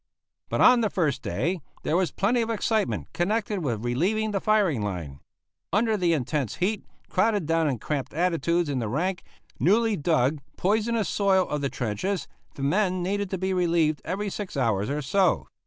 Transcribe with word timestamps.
But 0.49 0.61
on 0.61 0.81
the 0.81 0.89
first 0.89 1.21
day 1.21 1.61
there 1.83 1.95
was 1.95 2.09
plenty 2.09 2.41
of 2.41 2.49
excitement 2.49 3.13
connected 3.13 3.59
with 3.59 3.85
relieving 3.85 4.31
the 4.31 4.41
firing 4.41 4.81
line. 4.81 5.19
Under 5.71 5.95
the 5.95 6.13
intense 6.13 6.55
heat, 6.55 6.83
crowded 7.07 7.45
down 7.45 7.69
in 7.69 7.77
cramped 7.77 8.11
attitudes 8.11 8.67
in 8.67 8.79
the 8.79 8.89
rank, 8.89 9.21
newly 9.59 9.95
dug, 9.95 10.39
poisonous 10.57 11.07
soil 11.07 11.47
of 11.47 11.61
the 11.61 11.69
trenches, 11.69 12.27
the 12.55 12.63
men 12.63 13.03
needed 13.03 13.29
to 13.29 13.37
be 13.37 13.53
relieved 13.53 14.01
every 14.03 14.31
six 14.31 14.57
hours 14.57 14.89
or 14.89 15.03
so. 15.03 15.45